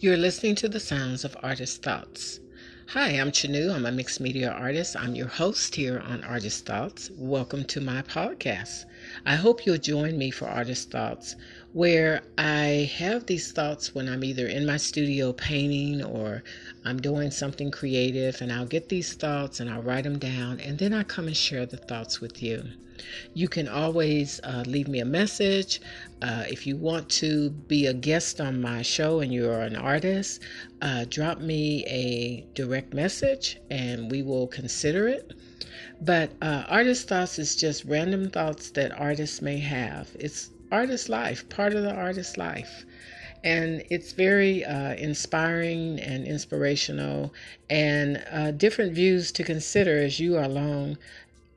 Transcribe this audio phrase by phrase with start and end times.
[0.00, 2.38] You're listening to the sounds of Artist Thoughts.
[2.90, 3.74] Hi, I'm Chanu.
[3.74, 4.94] I'm a mixed media artist.
[4.94, 7.10] I'm your host here on Artist Thoughts.
[7.16, 8.84] Welcome to my podcast.
[9.26, 11.34] I hope you'll join me for Artist Thoughts,
[11.72, 16.44] where I have these thoughts when I'm either in my studio painting or
[16.84, 20.78] I'm doing something creative, and I'll get these thoughts and I'll write them down, and
[20.78, 22.62] then I come and share the thoughts with you.
[23.34, 25.80] You can always uh, leave me a message.
[26.22, 30.42] Uh, if you want to be a guest on my show and you're an artist,
[30.82, 35.32] uh, drop me a direct message and we will consider it.
[36.00, 40.08] But uh, artist thoughts is just random thoughts that artists may have.
[40.18, 42.84] It's artist life, part of the artist life
[43.44, 47.32] and it's very uh, inspiring and inspirational
[47.70, 50.98] and uh, different views to consider as you are along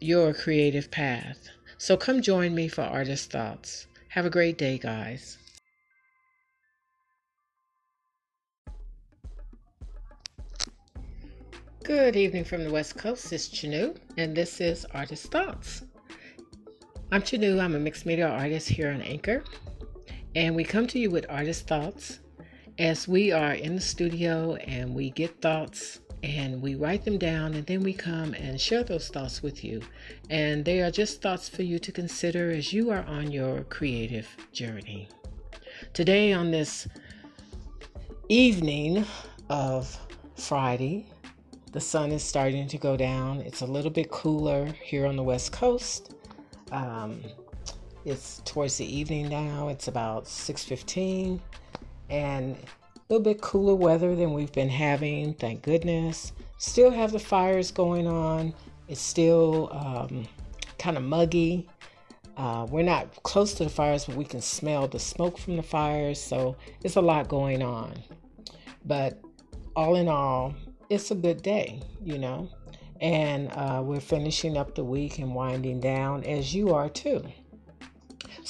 [0.00, 1.48] your creative path.
[1.78, 3.86] So come join me for Artist Thoughts.
[4.08, 5.38] Have a great day, guys.
[11.84, 13.32] Good evening from the West Coast.
[13.32, 15.82] It's Chanu, and this is Artist Thoughts.
[17.12, 17.60] I'm Chanu.
[17.60, 19.44] I'm a mixed media artist here on Anchor,
[20.34, 22.20] and we come to you with Artist Thoughts
[22.78, 27.54] as we are in the studio and we get thoughts and we write them down
[27.54, 29.80] and then we come and share those thoughts with you.
[30.28, 34.28] And they are just thoughts for you to consider as you are on your creative
[34.52, 35.08] journey.
[35.92, 36.86] Today, on this
[38.28, 39.04] evening
[39.48, 39.98] of
[40.36, 41.06] Friday,
[41.72, 43.40] the sun is starting to go down.
[43.40, 46.14] It's a little bit cooler here on the West Coast.
[46.72, 47.22] Um,
[48.04, 49.68] it's towards the evening now.
[49.68, 51.40] It's about 6:15
[52.08, 52.56] and
[53.10, 56.32] little bit cooler weather than we've been having, thank goodness.
[56.58, 58.54] Still have the fires going on.
[58.86, 60.28] It's still um,
[60.78, 61.68] kind of muggy.
[62.36, 65.62] Uh, we're not close to the fires, but we can smell the smoke from the
[65.62, 66.22] fires.
[66.22, 67.94] So it's a lot going on.
[68.84, 69.20] But
[69.74, 70.54] all in all,
[70.88, 72.48] it's a good day, you know.
[73.00, 77.24] And uh, we're finishing up the week and winding down, as you are too.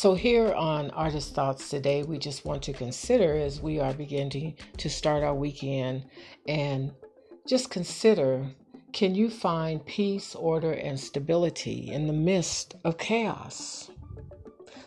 [0.00, 4.56] So, here on Artist Thoughts today, we just want to consider as we are beginning
[4.78, 6.06] to start our weekend
[6.48, 6.92] and
[7.46, 8.46] just consider
[8.94, 13.90] can you find peace, order, and stability in the midst of chaos?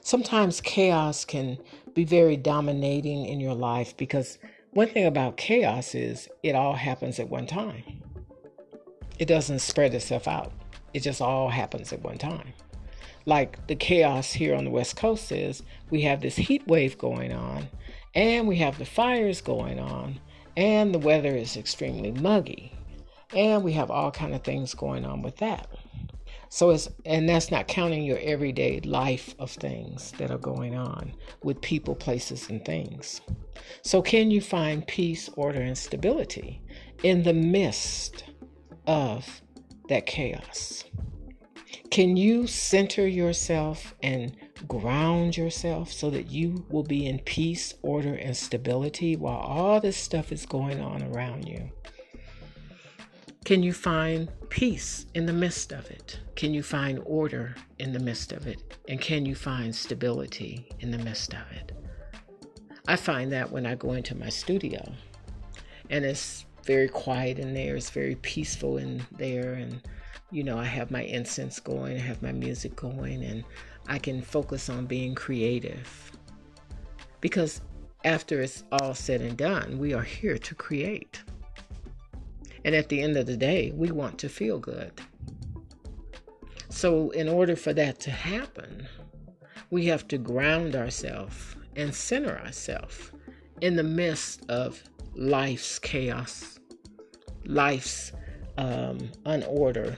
[0.02, 1.60] Sometimes chaos can
[1.94, 4.40] be very dominating in your life because
[4.72, 7.84] one thing about chaos is it all happens at one time.
[9.20, 10.54] It doesn't spread itself out,
[10.92, 12.54] it just all happens at one time
[13.26, 17.32] like the chaos here on the West Coast is we have this heat wave going
[17.34, 17.68] on,
[18.14, 20.20] and we have the fires going on,
[20.58, 22.74] and the weather is extremely muggy,
[23.36, 25.68] and we have all kind of things going on with that.
[26.50, 31.16] So it's and that's not counting your everyday life of things that are going on
[31.42, 33.22] with people, places, and things.
[33.82, 36.62] So can you find peace, order, and stability
[37.02, 38.26] in the midst
[38.86, 39.42] of
[39.90, 40.84] that chaos?
[41.94, 44.36] Can you center yourself and
[44.68, 49.96] ground yourself so that you will be in peace, order, and stability while all this
[49.96, 51.70] stuff is going on around you?
[53.46, 56.20] Can you find peace in the midst of it?
[56.36, 58.76] Can you find order in the midst of it?
[58.90, 61.74] And can you find stability in the midst of it?
[62.88, 64.82] I find that when I go into my studio
[65.92, 69.80] and it's very quiet in there, it's very peaceful in there, and
[70.34, 73.44] you know, I have my incense going, I have my music going, and
[73.88, 76.12] I can focus on being creative.
[77.22, 77.62] Because
[78.04, 81.22] after it's all said and done, we are here to create.
[82.66, 84.92] And at the end of the day, we want to feel good.
[86.70, 88.88] So, in order for that to happen,
[89.70, 93.12] we have to ground ourselves and center ourselves
[93.62, 94.82] in the midst of
[95.14, 96.60] life's chaos,
[97.46, 98.12] life's
[98.58, 99.96] um, unorder,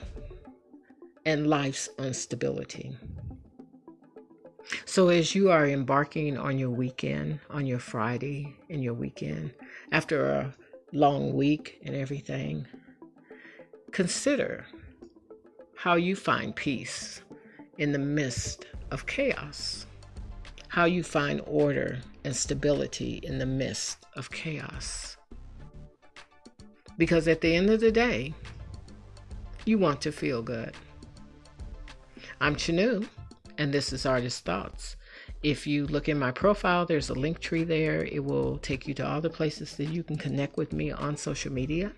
[1.26, 2.96] and life's instability.
[4.84, 9.52] So, as you are embarking on your weekend, on your Friday and your weekend,
[9.92, 10.54] after a
[10.92, 12.66] long week and everything,
[13.90, 14.66] consider
[15.76, 17.22] how you find peace
[17.78, 19.86] in the midst of chaos,
[20.68, 25.16] how you find order and stability in the midst of chaos.
[26.98, 28.32] Because at the end of the day,
[29.64, 30.72] you want to feel good.
[32.40, 33.08] I'm Chanu,
[33.56, 34.96] and this is Artist Thoughts.
[35.42, 38.04] If you look in my profile, there's a link tree there.
[38.04, 41.16] It will take you to all the places that you can connect with me on
[41.16, 41.92] social media.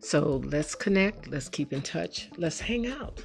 [0.00, 3.22] So let's connect, let's keep in touch, let's hang out.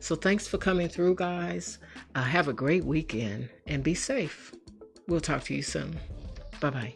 [0.00, 1.78] So thanks for coming through, guys.
[2.14, 4.52] Uh, have a great weekend and be safe.
[5.08, 5.98] We'll talk to you soon.
[6.60, 6.94] Bye bye.